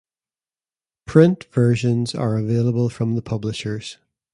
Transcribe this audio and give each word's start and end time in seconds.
Print 1.05 1.43
versions 1.51 2.15
are 2.15 2.35
available 2.35 2.89
from 2.89 3.13
the 3.13 3.21
publishers. 3.21 3.99